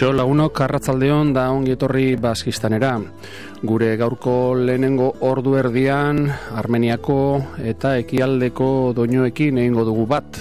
[0.00, 2.94] Kaixo lagunok karratzaldeon da ongi etorri baskistanera.
[3.68, 6.22] Gure gaurko lehenengo ordu erdian
[6.56, 7.18] Armeniako
[7.68, 10.40] eta ekialdeko doinuekin egingo dugu bat.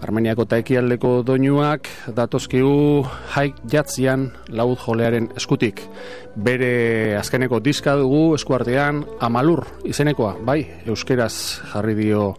[0.00, 3.04] Armeniako eta ekialdeko doinuak datozkigu
[3.36, 5.84] haik jatzian laud jolearen eskutik.
[6.32, 11.34] Bere azkeneko diska dugu eskuartean amalur izenekoa, bai, euskeraz
[11.74, 12.30] jarri dio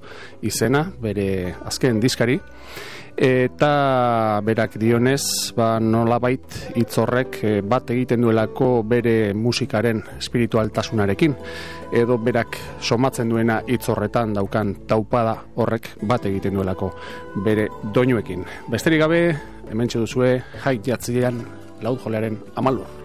[0.42, 2.42] izena, bere azken diskari
[3.20, 11.36] eta berak dionez ba nolabait hitz horrek eh, bat egiten duelako bere musikaren espiritualtasunarekin.
[11.92, 16.94] Edo berak somatzen duena hitz horretan daukan taupada horrek bat egiten duelako
[17.44, 18.46] bere doinuekin.
[18.72, 19.22] Besterik gabe
[19.70, 21.44] hementxe duzue jai jatzian
[21.84, 22.99] laud jolearen amalur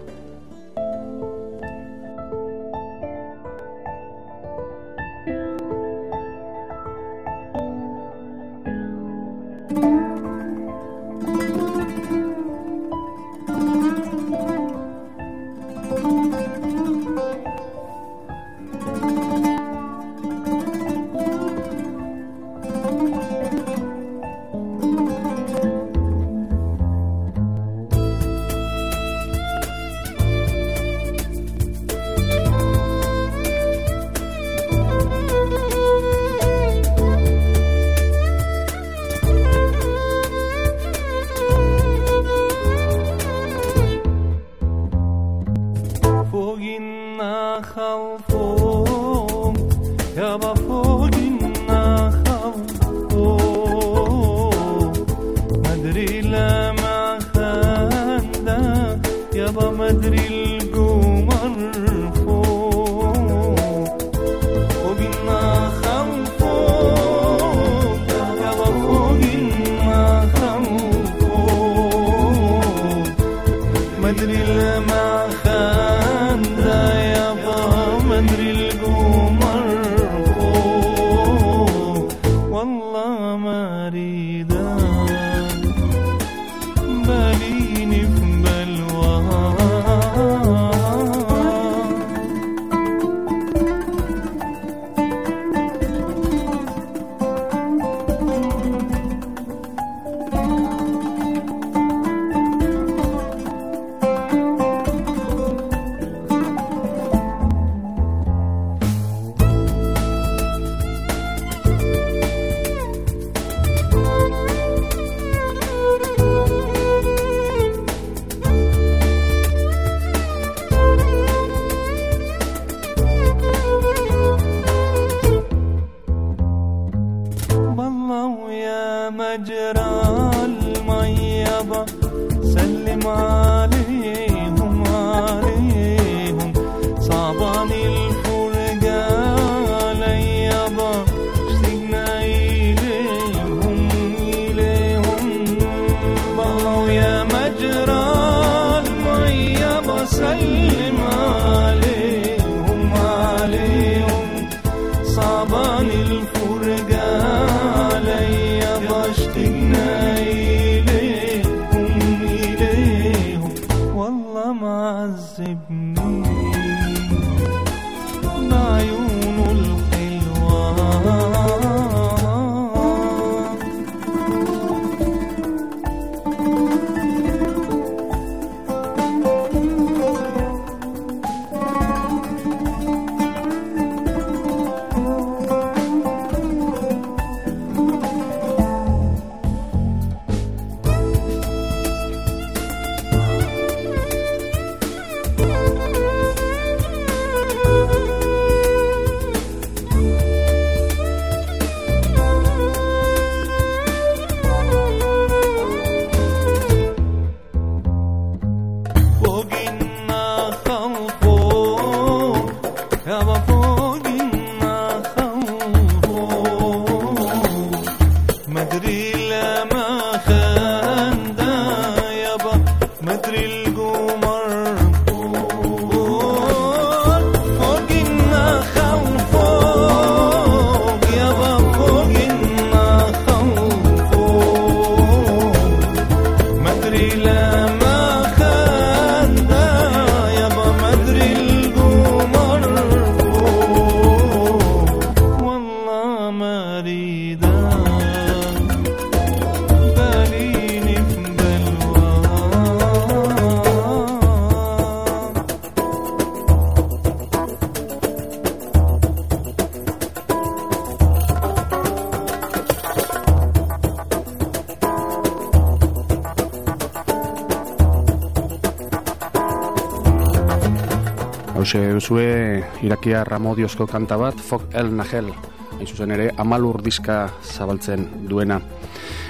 [271.75, 275.31] duzue irakia ramodiozko kanta bat, Fok El Nahel,
[275.75, 278.59] hain zuzen ere, amalur diska zabaltzen duena.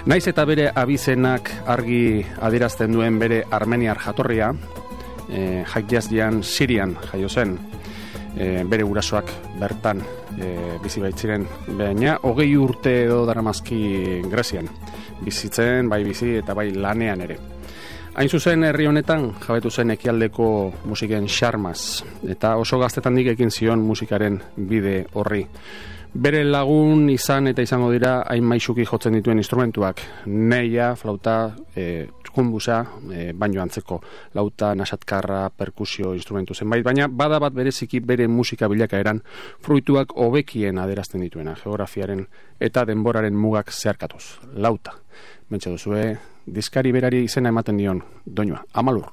[0.05, 4.51] Naiz eta bere abizenak argi adirazten duen bere armeniar jatorria,
[5.29, 5.95] e, jaik
[6.43, 7.57] Sirian jaio zen,
[8.37, 10.01] e, bere gurasoak bertan
[10.37, 14.69] e, bizi baitziren, baina hogei urte edo daramazki Grezian,
[15.21, 17.39] bizitzen, bai bizi eta bai lanean ere.
[18.15, 20.45] Hain zuzen herri honetan jabetu zen ekialdeko
[20.87, 22.01] musiken xarmaz,
[22.31, 25.41] eta oso gaztetan ekin zion musikaren bide horri.
[26.15, 32.77] Bere lagun izan eta izango dira hain maixuki jotzen dituen instrumentuak, neia, flauta, e, txukunbusa,
[33.11, 33.97] e, baino antzeko,
[34.33, 39.19] lauta, nasatkarra, perkusio instrumentu zenbait, baina bada bat bereziki bere musika bilaka eran
[39.59, 42.23] fruituak hobekien aderazten dituena, geografiaren
[42.61, 44.23] eta denboraren mugak zeharkatuz,
[44.55, 44.95] lauta.
[45.51, 46.15] Bentsa duzue,
[46.45, 49.11] diskari berari izena ematen dion, doinua, amalur.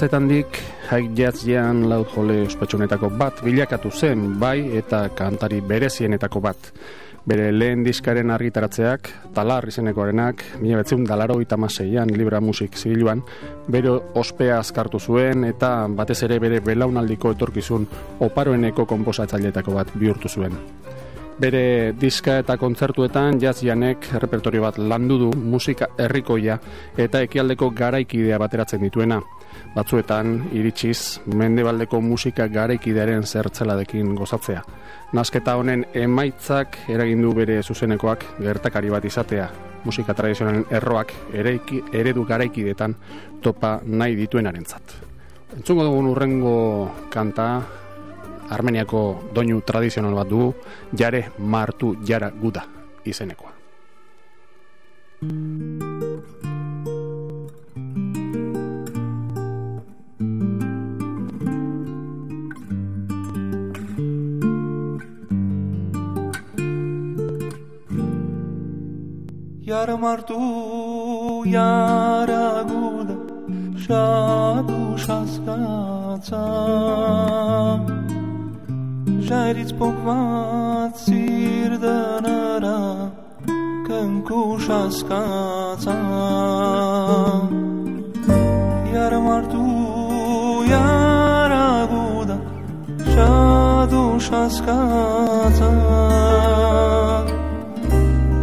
[0.00, 0.56] Gaztetandik
[0.88, 6.70] haik jatzian laut jole ospetsunetako bat bilakatu zen bai eta kantari berezienetako bat.
[7.28, 13.20] Bere lehen diskaren argitaratzeak, talar izenekoarenak, mila betzeun dalaro itamaseian Libra Musik zibiluan,
[13.68, 17.84] bere ospea azkartu zuen eta batez ere bere belaunaldiko etorkizun
[18.24, 20.56] oparoeneko komposatzailetako bat bihurtu zuen.
[21.40, 26.56] Bere diska eta kontzertuetan jazzianek repertorio bat landu du musika herrikoia
[26.96, 29.20] eta ekialdeko garaikidea bateratzen dituena.
[29.74, 34.62] Batzuetan, iritsiz, mendebaldeko musika garaikidearen zertzeladekin gozatzea.
[35.12, 39.48] Nasketa honen emaitzak eragindu bere zuzenekoak gertakari bat izatea.
[39.84, 42.96] Musika tradizionalen erroak ereiki, eredu garaikidetan
[43.42, 44.96] topa nahi dituenarentzat.
[45.56, 46.56] Entzungo dugun urrengo
[47.10, 47.46] kanta
[48.50, 50.50] Armeniako doinu tradizional bat dugu,
[50.96, 52.66] jare martu jara guda
[53.06, 53.54] izenekoa.
[69.70, 70.38] iar martu,
[71.46, 73.16] iar aguda,
[73.82, 75.24] shadu sir
[79.26, 82.64] Žaric pokvat când
[83.86, 85.96] kanku shaskaca.
[88.92, 89.64] Iar martu,
[90.72, 92.36] iar aguda,
[93.12, 95.70] shadu shaskaca.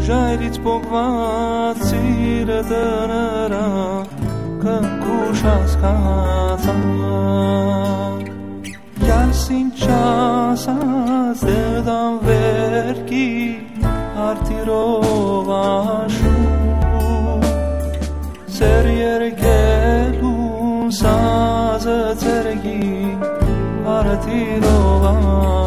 [0.07, 3.63] Ուժայրից փողված սիրը դրա
[4.61, 6.75] կնքուշ հասկացա
[9.03, 13.27] Ես ինչ ասած դերդան վերքի
[14.29, 16.47] արտիրով աշու
[18.61, 22.95] Սեր երգելուն սազը ծերգի
[23.97, 25.66] արտիրով աշու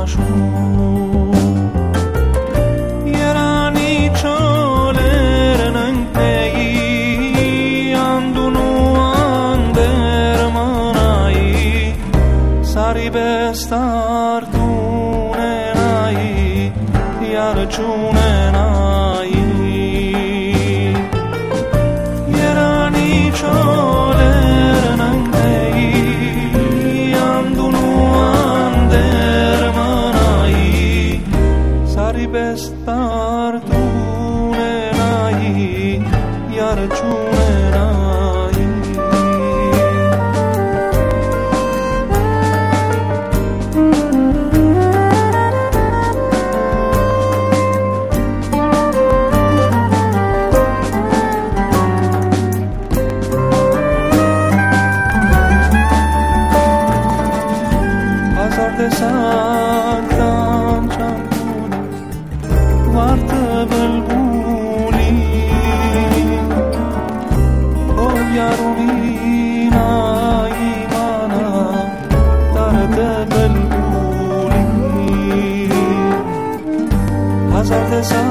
[78.02, 78.29] so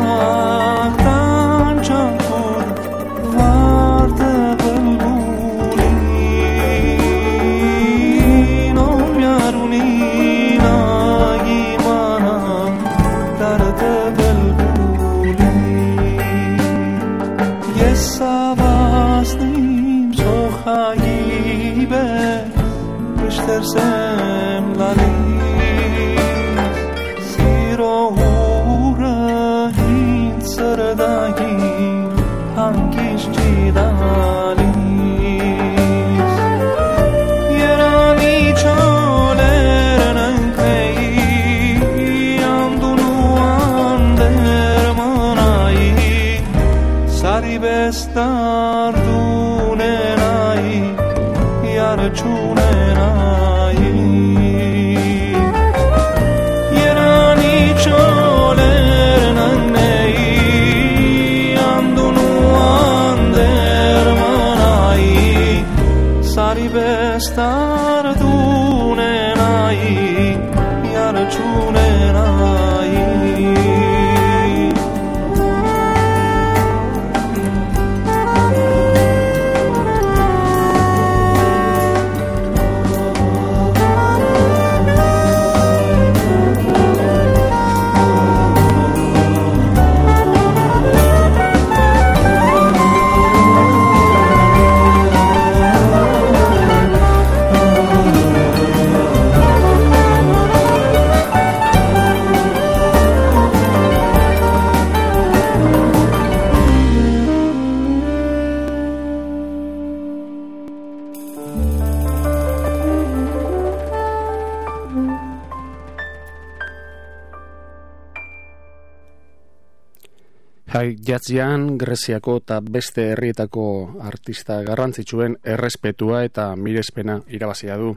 [120.86, 123.64] jatzian Greziako eta beste herrietako
[124.06, 127.96] artista garrantzitsuen errespetua eta mirespena irabazia du.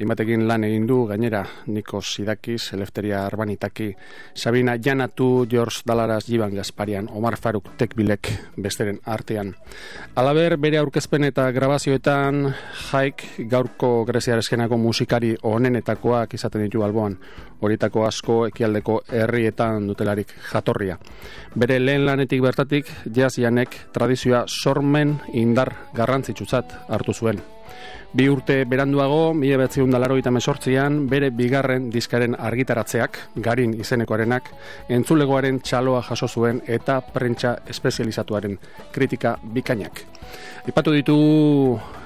[0.00, 3.90] Imatekin lan egin du gainera Nikos Sidakiz, Elefteria Arbanitaki,
[4.34, 9.54] Sabina Janatu, George Dalaras, Jiban Gasparian, Omar Faruk Tekbilek besteren artean.
[10.14, 12.54] Alaber bere aurkezpen eta grabazioetan
[12.90, 17.18] jaik gaurko Greziar eskenako musikari onenetakoak izaten ditu alboan.
[17.60, 20.96] Horietako asko ekialdeko herrietan dutelarik jatorria.
[21.54, 27.40] Bere lehen lanetik bertatik, jazianek tradizioa sormen indar garrantzitsutzat hartu zuen.
[28.10, 34.50] Bi urte beranduago, mila betzion dalaro eta mesortzian, bere bigarren diskaren argitaratzeak, garin izenekoarenak,
[34.90, 38.58] entzulegoaren txaloa jaso zuen eta prentsa espezializatuaren
[38.90, 40.02] kritika bikainak.
[40.66, 41.16] Ipatu ditu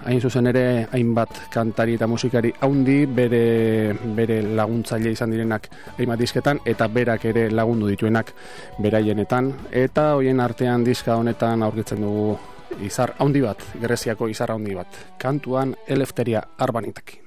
[0.05, 6.61] hain zuzen ere hainbat kantari eta musikari haundi bere, bere laguntzaile izan direnak hainbat disketan
[6.69, 8.35] eta berak ere lagundu dituenak
[8.79, 12.37] beraienetan eta hoien artean diska honetan aurkitzen dugu
[12.83, 17.21] izar haundi bat, Greziako izar haundi bat, kantuan elefteria arbanitaki.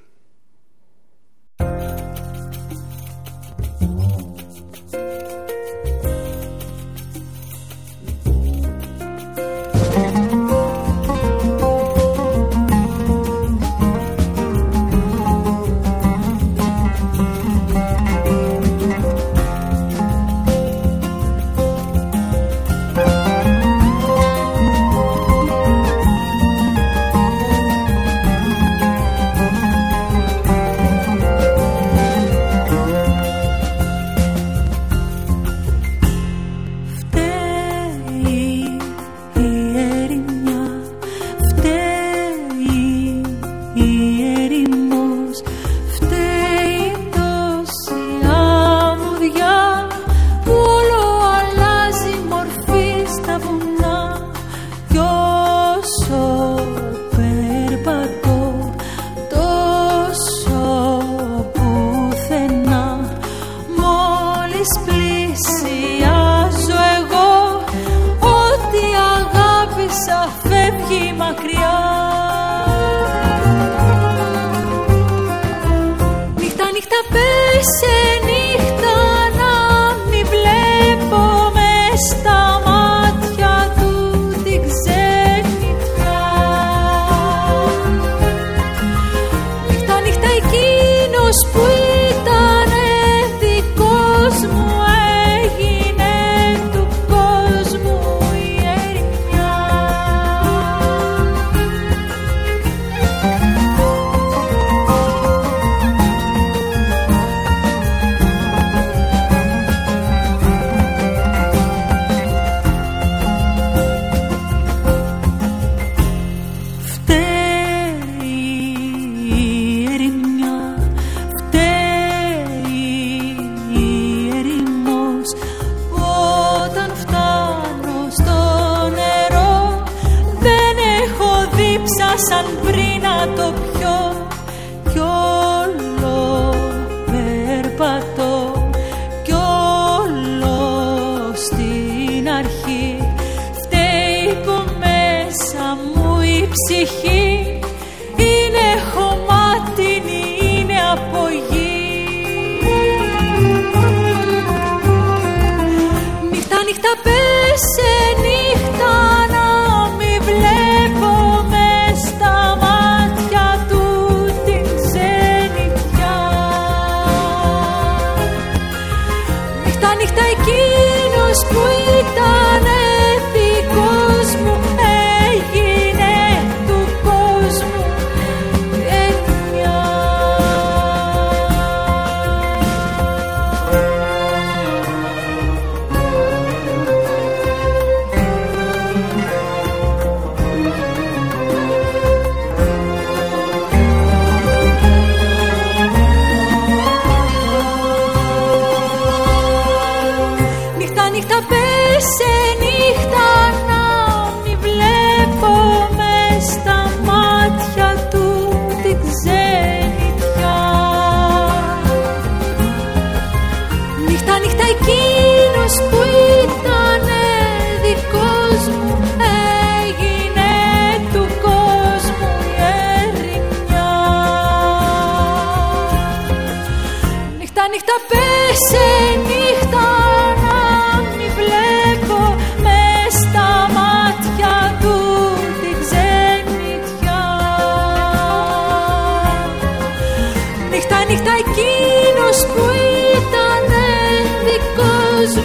[245.27, 245.41] Duzu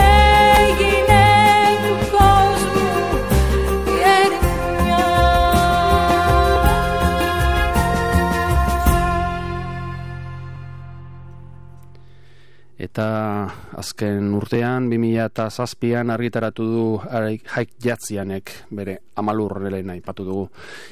[0.00, 2.84] eginen kozu
[3.88, 5.00] gerina
[12.76, 13.06] Eta
[13.80, 20.48] azken urtean, 2007an argitaratu du haik jatzianek bere amalurrelen aipatu dugu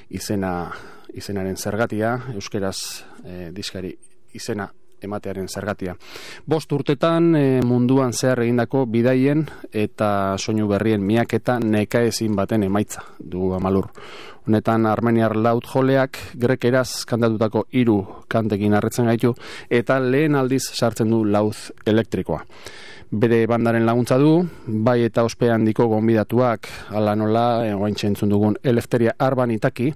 [0.08, 0.70] izena
[1.12, 2.78] izenaren zergatia, euskeraz
[3.26, 3.92] eh, diskari
[4.32, 4.70] izena
[5.04, 5.96] ematearen zergatia.
[6.46, 13.52] Bost urtetan eh, munduan zehar egindako bidaien eta soinu berrien miaketa nekaezin baten emaitza du
[13.54, 13.90] amalur.
[14.46, 19.34] Honetan armeniar laut joleak grekeraz kantatutako hiru kantekin harretzen gaitu
[19.70, 22.42] eta lehen aldiz sartzen du lauz elektrikoa.
[23.12, 29.12] Bere bandaren laguntza du, bai eta ospe handiko gonbidatuak, ala nola, egointxe entzun dugun Elefteria
[29.20, 29.90] Arban itaki,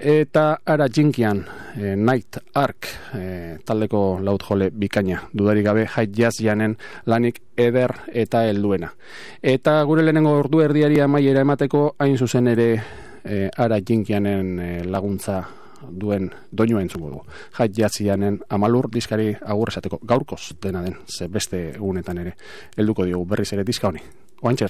[0.00, 1.42] eta ara jinkian,
[1.76, 3.26] e, Night Ark, e,
[3.68, 8.94] taldeko laut jole bikaina, dudarik gabe hait jazz janen lanik eder eta helduena.
[9.42, 12.70] Eta gure lehenengo ordu erdiari amaiera emateko, hain zuzen ere
[13.24, 15.42] e, ara jinkianen laguntza
[15.90, 17.24] duen doinua entzuko dugu.
[17.58, 22.36] Jait jatzianen amalur diskari agur esateko gaurkoz dena den, ze beste egunetan ere
[22.76, 24.02] helduko diogu berriz ere diska honi.
[24.42, 24.68] Oantxe.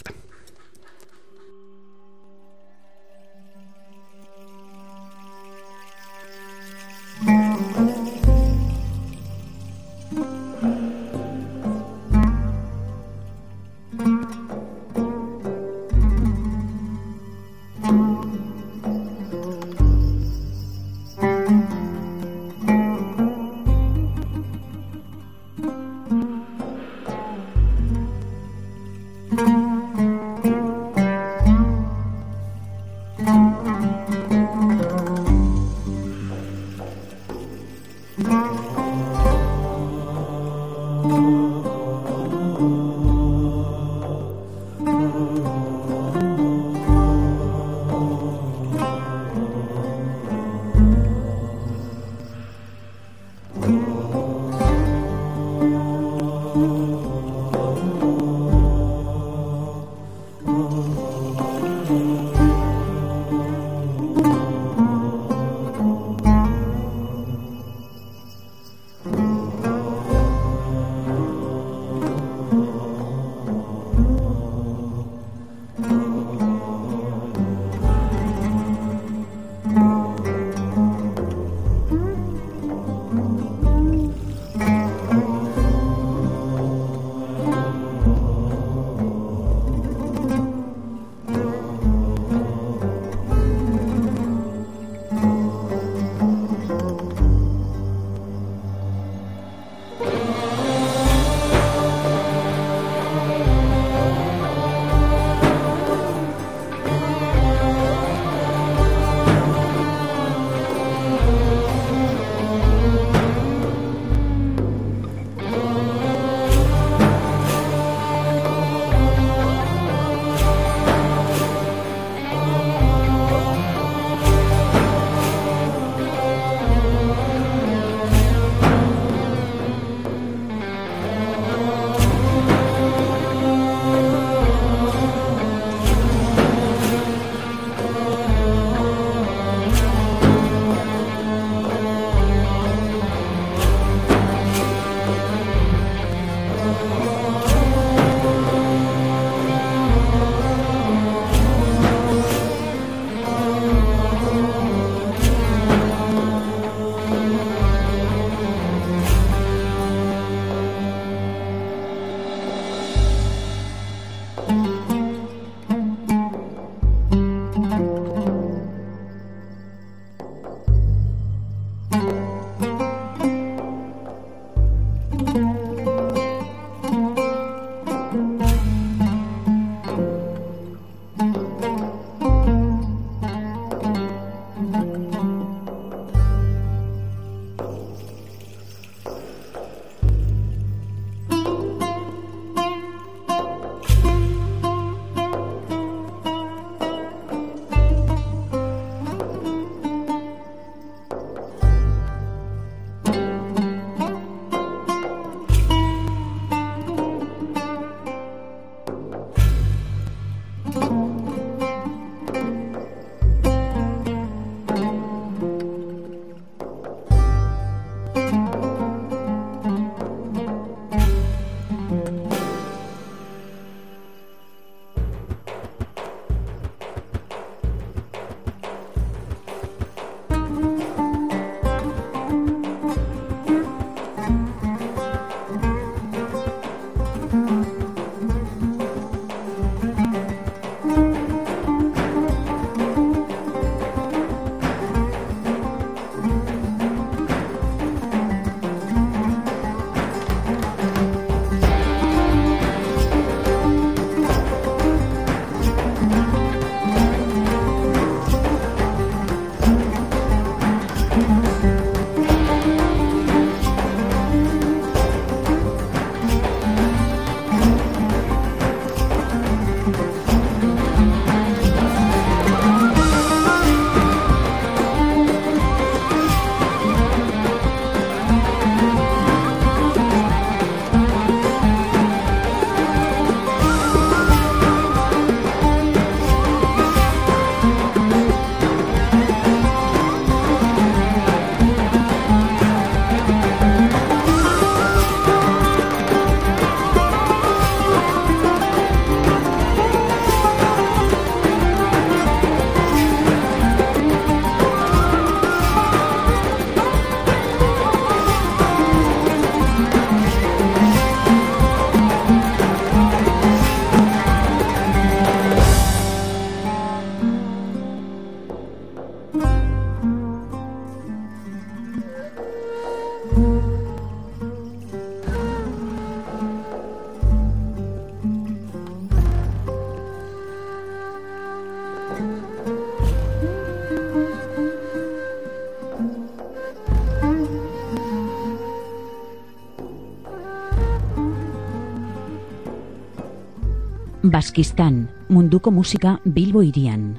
[344.39, 347.17] Baskistan, munduko musika Bilbo irian.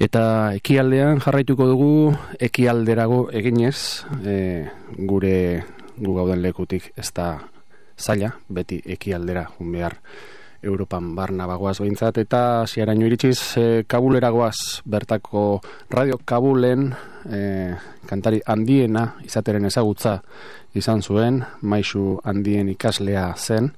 [0.00, 0.22] Eta
[0.56, 1.90] ekialdean jarraituko dugu
[2.40, 3.76] ekialderago eginez,
[4.24, 4.64] e,
[5.10, 5.34] gure
[5.98, 7.26] gu gauden lekutik ez da
[8.00, 9.98] zaila, beti ekialdera jun behar
[10.64, 15.42] Europan barna bagoaz behintzat, eta ziaraino iritsiz e, kabuleragoaz bertako
[15.92, 16.94] radio kabulen
[17.28, 17.42] e,
[18.08, 20.22] kantari handiena izateren ezagutza
[20.72, 23.74] izan zuen, maisu handien ikaslea zen,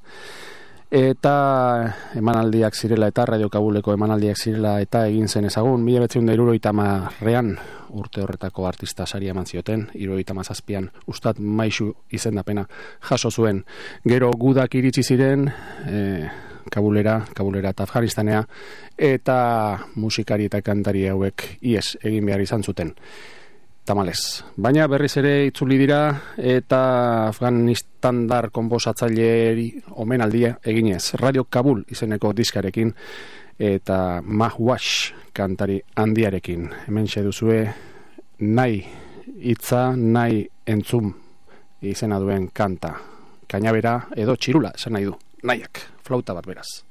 [0.90, 6.72] eta emanaldiak zirela eta radiokabuleko emanaldiak zirela eta egin zen ezagun, mila betzen da iruroita
[6.72, 7.52] marrean
[7.90, 12.66] urte horretako artista sari eman zioten, iruroita mazazpian ustat maisu izendapena
[13.10, 13.64] jaso zuen.
[14.04, 15.48] Gero gudak iritsi ziren,
[15.86, 16.28] e,
[16.70, 18.44] kabulera, kabulera eta Afganistanea,
[18.96, 19.38] eta
[19.96, 22.94] musikari eta kantari hauek ies egin behar izan zuten
[23.88, 24.44] tamalez.
[24.60, 26.02] Baina berriz ere itzuli dira
[26.36, 26.80] eta
[27.30, 29.68] Afganistandar konbosatzaileeri
[30.04, 31.14] omenaldia eginez.
[31.22, 32.92] Radio Kabul izeneko diskarekin
[33.58, 36.68] eta Mahwash kantari handiarekin.
[36.86, 37.62] Hemen duzue
[38.40, 38.84] nahi
[39.38, 41.14] hitza, nahi entzum
[41.82, 42.94] izena duen kanta.
[43.48, 45.16] Kainabera edo txirula, esan nahi du.
[45.42, 46.87] Nahiak, flauta bat beraz.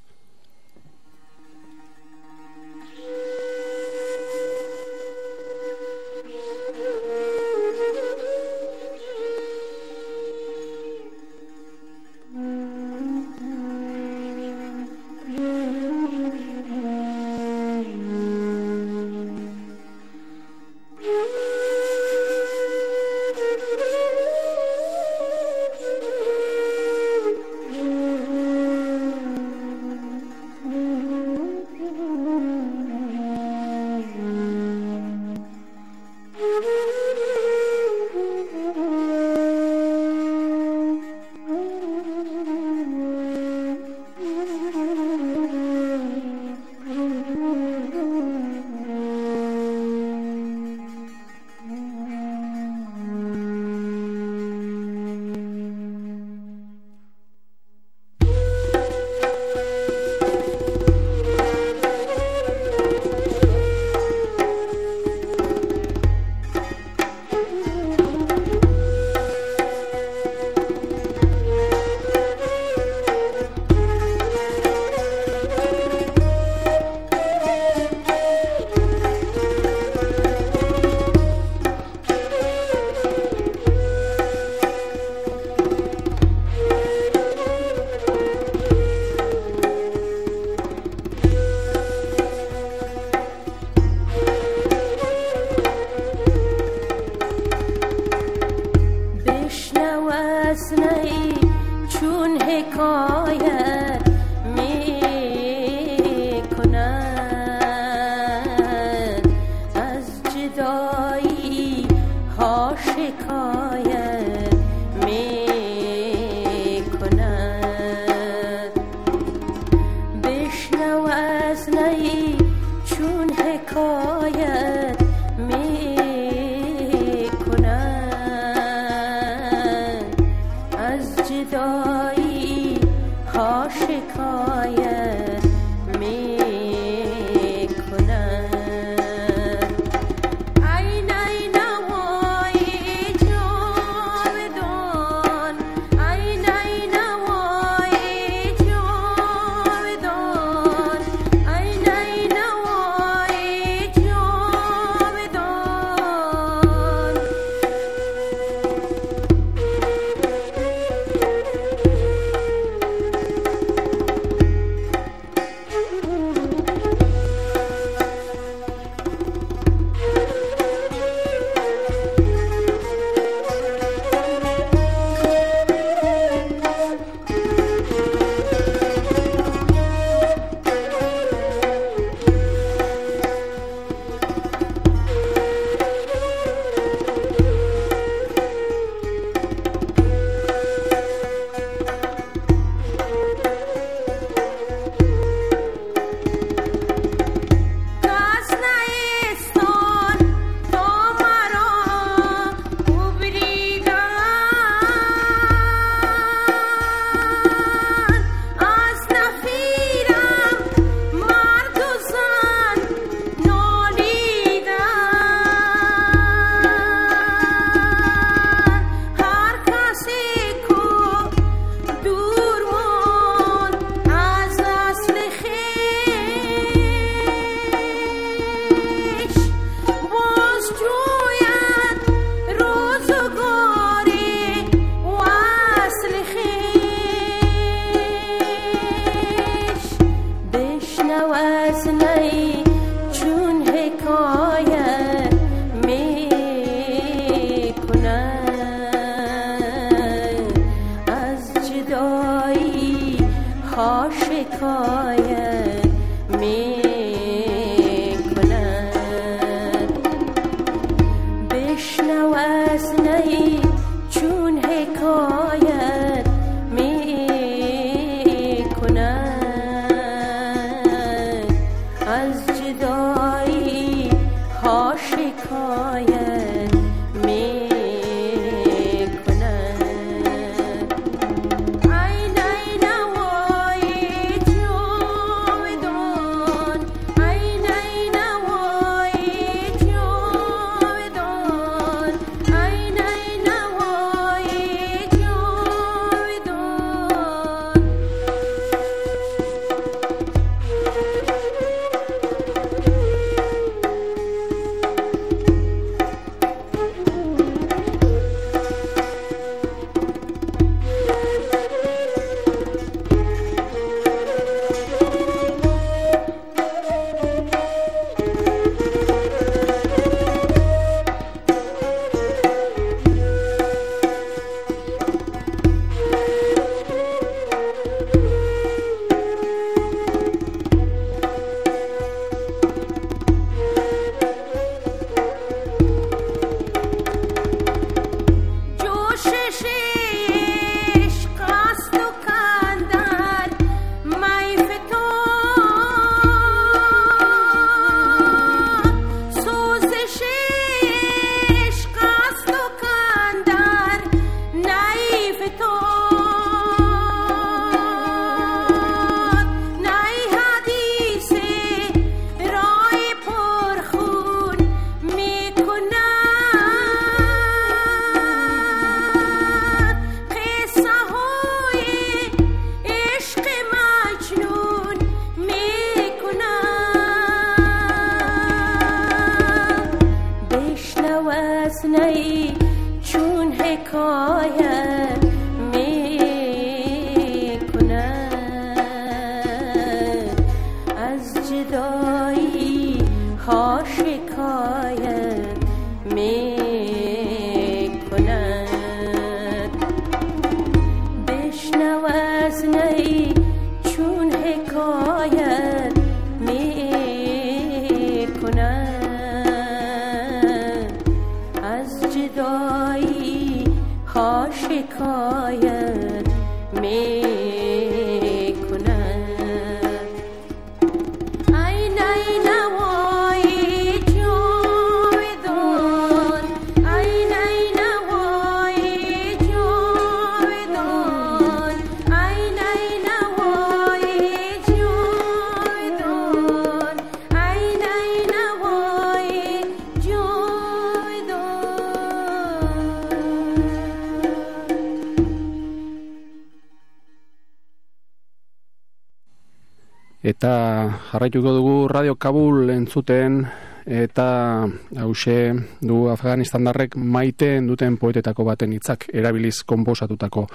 [451.11, 453.45] Jarraituko dugu Radio Kabul entzuten
[453.87, 454.67] eta
[454.99, 460.47] hause du Afganistandarrek maiteen duten poetetako baten hitzak erabiliz konposatutako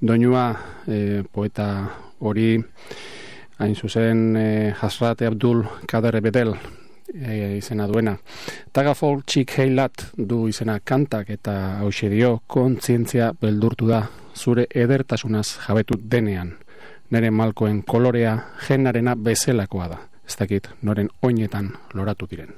[0.00, 0.44] doinua
[0.88, 1.66] e, poeta
[2.20, 2.54] hori
[3.58, 6.54] hain zuzen e, Hasrat Abdul Kader Bedel
[7.12, 8.16] e, izena duena.
[8.72, 16.00] Tagafol Txik Heilat du izena kantak eta hause dio kontzientzia beldurtu da zure edertasunaz jabetu
[16.00, 16.56] denean
[17.10, 18.38] nire malkoen kolorea
[18.68, 19.98] jenarena bezelakoa da.
[20.26, 22.54] Ez dakit, noren oinetan loratu diren.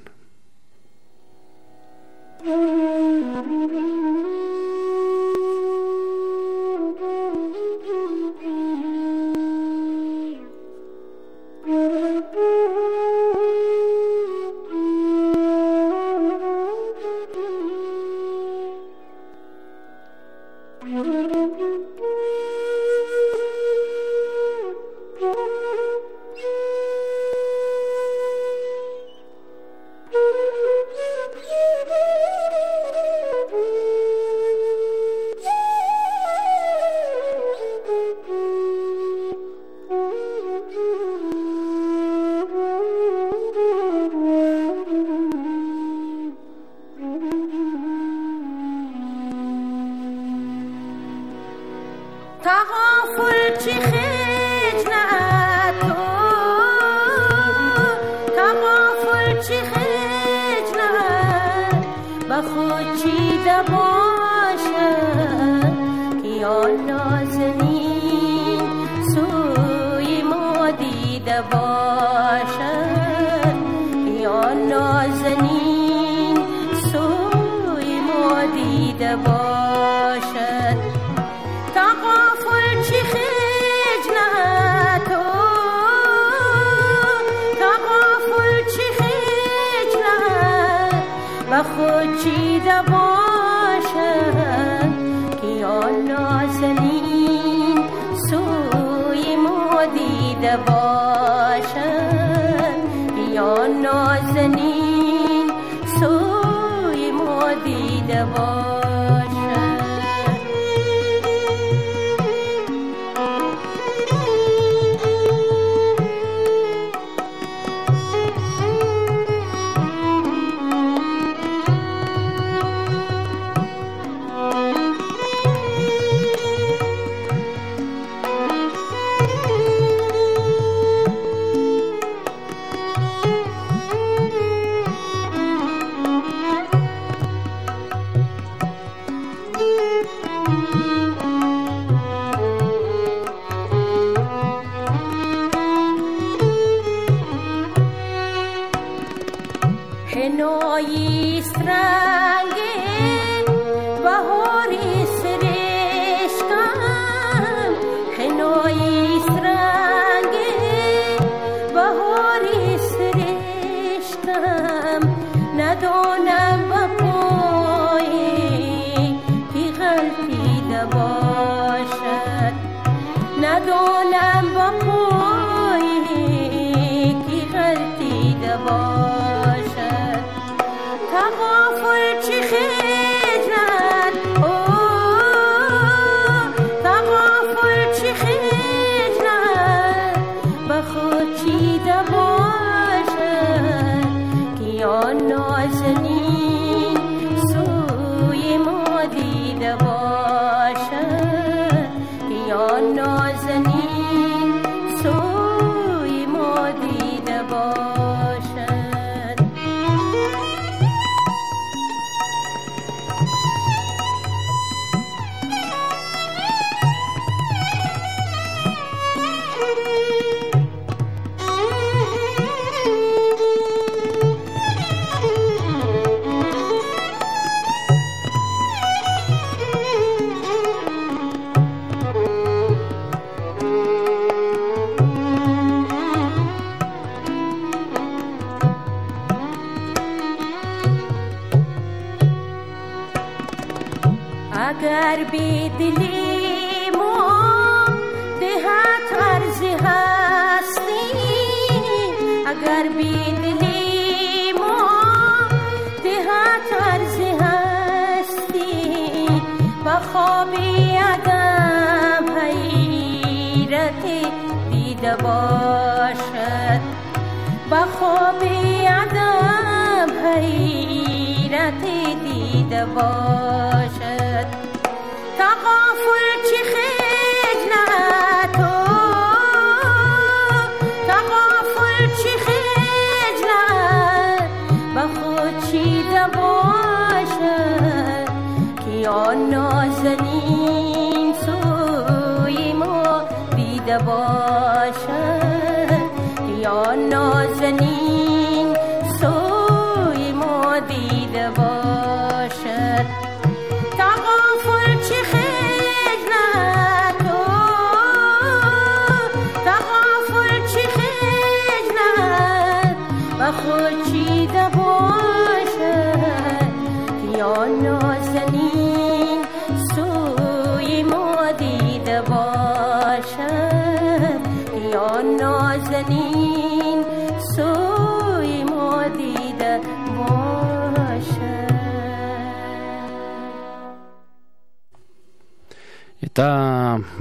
[245.13, 246.22] कर बेदली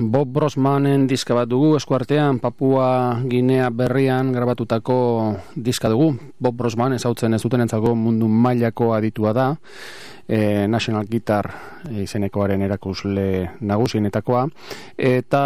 [0.02, 4.96] Bob Brosmanen diska bat dugu eskuartean Papua Ginea berrian grabatutako
[5.54, 6.16] diska dugu.
[6.42, 9.46] Bob Brosman ezautzen ez dutenentzako mundu mailako aditua da.
[10.26, 11.48] E, National Guitar
[12.02, 13.24] izenekoaren erakusle
[13.60, 14.44] nagusienetakoa
[14.96, 15.42] eta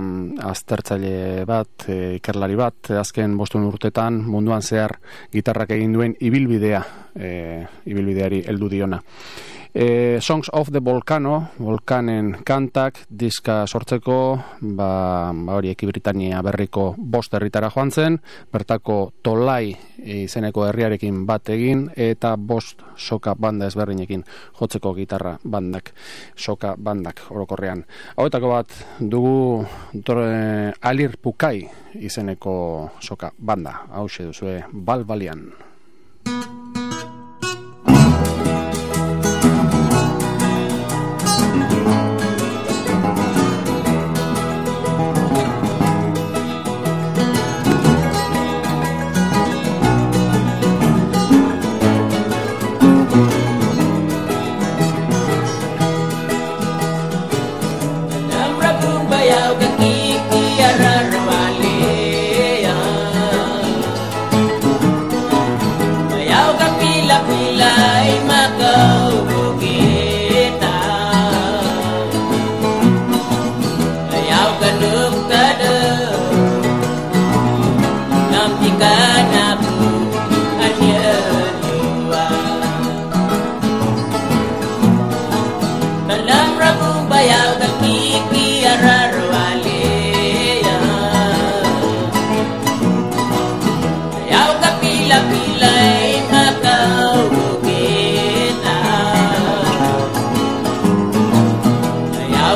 [0.00, 4.98] mm, aztertzaile bat, e, ikerlari bat, azken bostun urtetan munduan zehar
[5.32, 6.84] gitarrak egin duen ibilbidea,
[7.16, 7.32] e,
[7.88, 9.00] ibilbideari heldu diona.
[9.74, 16.92] E, Songs of the Volcano, Volcanen kantak, diska sortzeko, ba, ba hori eki Britania berriko
[16.98, 18.18] bost herritara joan zen,
[18.52, 24.26] bertako tolai izeneko herriarekin bat egin, eta bost soka banda ezberdinekin
[24.60, 25.94] jotzeko gitarra bandak,
[26.36, 27.86] soka bandak orokorrean.
[28.20, 29.64] Hauetako bat dugu
[29.94, 31.64] dore, Alir Pukai
[31.96, 35.48] izeneko soka banda, hau duzue balbalian.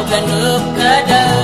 [0.07, 1.36] Kadang-kadang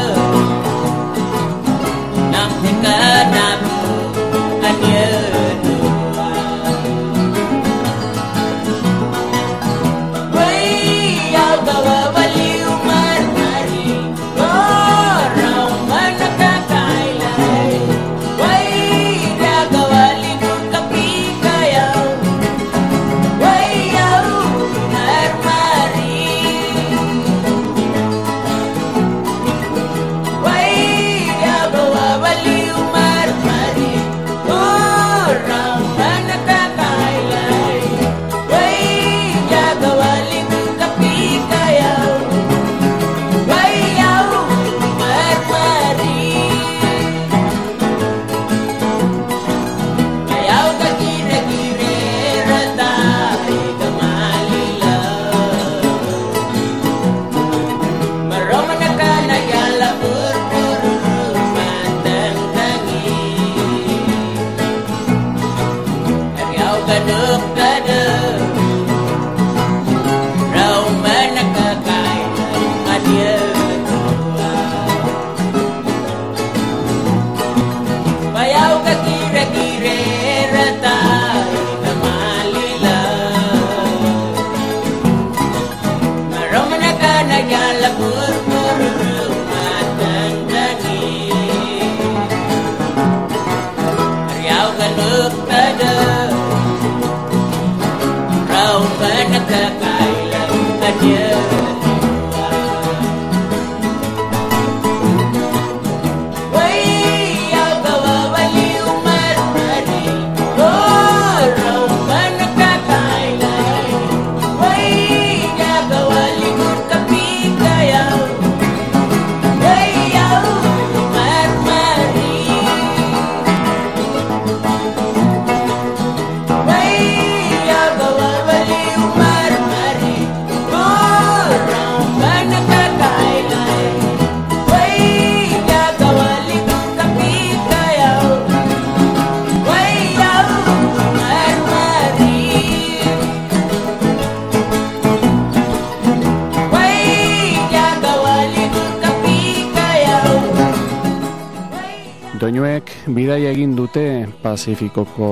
[153.14, 155.28] bidaia egin dute Pazifikoko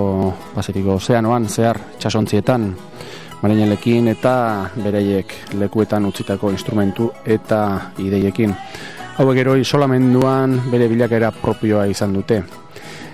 [0.54, 2.66] Pazifiko Ozeanoan zehar txasontzietan
[3.42, 4.34] marinelekin eta
[4.76, 7.60] bereiek lekuetan utzitako instrumentu eta
[7.98, 8.54] ideiekin.
[9.20, 12.42] Hauek gero isolamenduan bere bilakera propioa izan dute.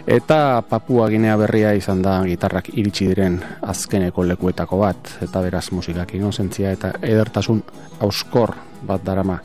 [0.06, 6.14] Eta Papua Ginea berria izan da gitarrak iritsi diren azkeneko lekuetako bat, eta beraz musikak
[6.14, 7.64] inozentzia eta edertasun
[8.06, 8.54] auskor
[8.86, 9.40] bat darama.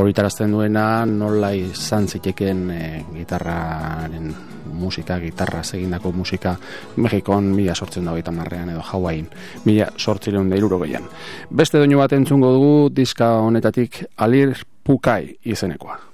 [0.00, 2.80] Horitarazten duena nola izan ziteken e,
[3.18, 4.32] gitarraren
[4.72, 6.56] musika, gitarra egindako musika
[6.96, 9.26] Mexikon mila sortzen da gaita marrean edo Hawaii
[9.66, 10.80] mila sortzileun da iruro.
[11.50, 16.07] Beste doinu bat entzungo dugu diska honetatik Alir Pukai izenekoa.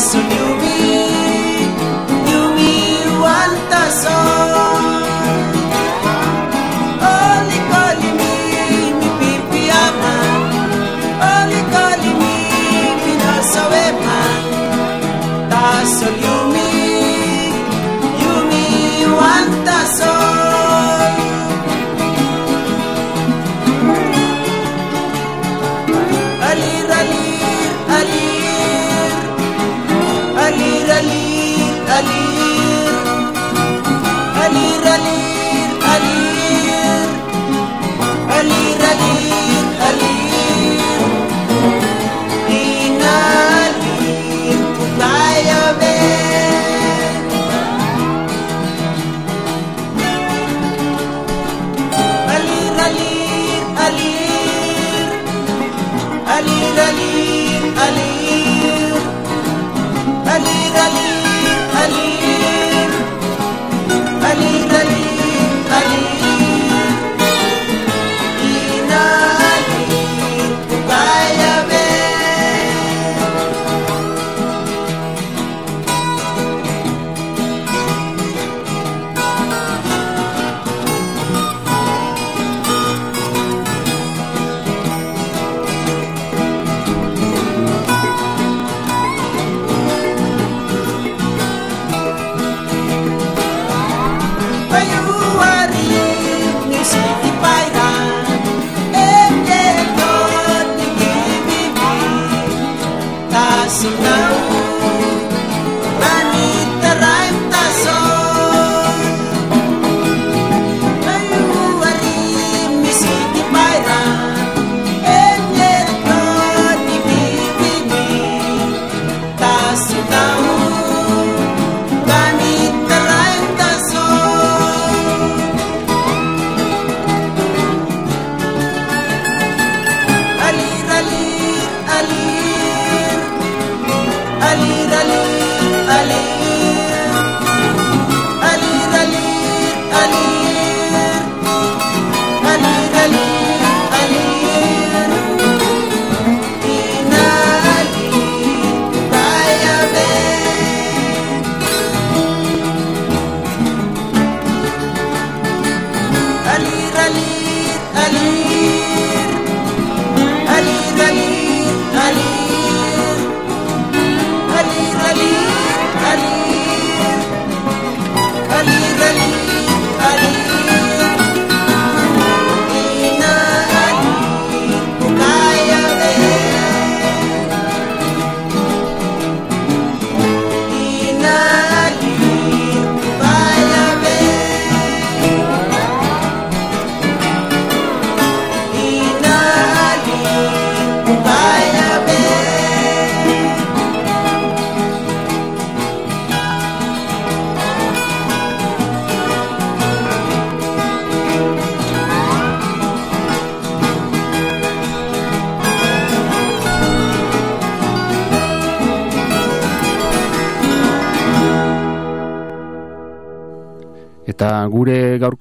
[0.00, 1.19] adesso il mio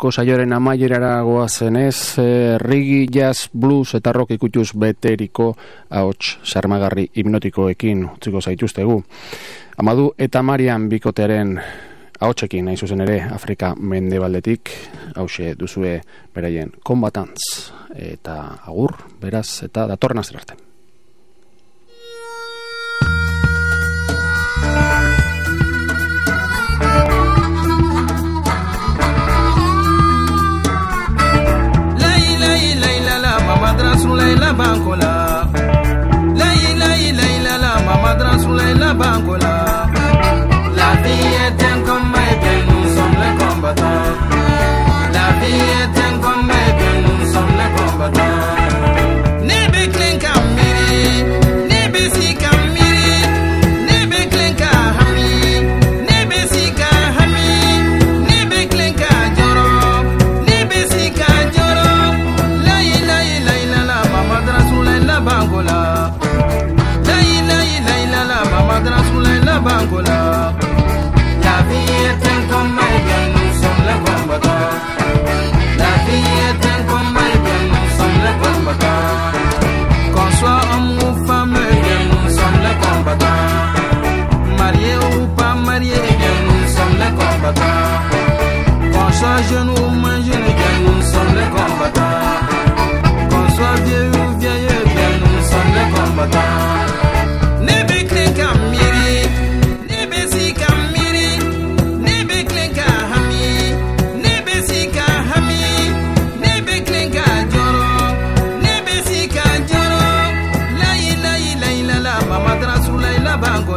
[0.10, 5.55] gaurko saioaren amaierara goazenez, e, rigi, jazz, blues eta rock ikutuz beteriko
[5.89, 9.03] ahots sarmagarri hipnotikoekin utziko zaituztegu.
[9.78, 11.60] Amadu eta Marian bikotearen
[12.20, 14.72] ahotsekin nahi zuzen ere Afrika mendebaldetik
[15.16, 16.01] hause duzue
[16.34, 20.68] beraien kombatantz eta agur, beraz, eta datorren azter
[34.30, 35.49] Sulaila Bankola.
[36.38, 39.68] Laila, Laila, Mama Dra Sulaila Bankola.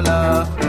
[0.05, 0.62] love.